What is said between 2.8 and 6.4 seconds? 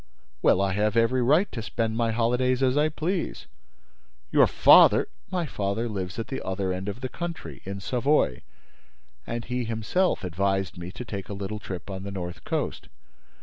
please." "Your father—" "My father lives at